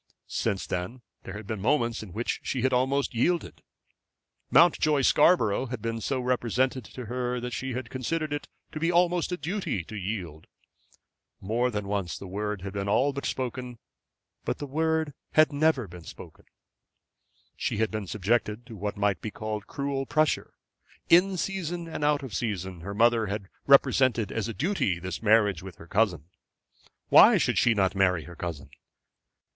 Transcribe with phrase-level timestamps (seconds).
[0.25, 0.89] Since that
[1.25, 3.61] there had been moments in which she had almost yielded.
[4.49, 8.91] Mountjoy Scarborough had been so represented to her that she had considered it to be
[8.91, 10.47] almost a duty to yield.
[11.39, 13.77] More than once the word had been all but spoken;
[14.43, 16.45] but the word had never been spoken.
[17.55, 20.55] She had been subjected to what might be called cruel pressure.
[21.09, 25.61] In season and out of season her mother had represented as a duty this marriage
[25.61, 26.25] with her cousin.
[27.09, 28.71] Why should she not marry her cousin?